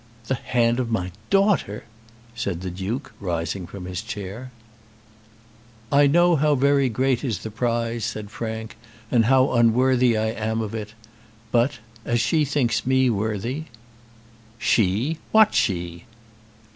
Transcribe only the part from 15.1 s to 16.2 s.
What she?"